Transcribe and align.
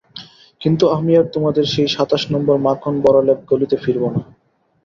কিন্তু 0.61 0.85
আমি 0.97 1.11
আর 1.15 1.25
তোমাদের 1.35 1.65
সেই 1.73 1.89
সাতাশ 1.95 2.23
নম্বর 2.33 2.55
মাখন 2.65 2.93
বড়ালের 3.03 3.37
গলিতে 3.49 3.75
ফিরব 3.83 4.03
না। 4.07 4.21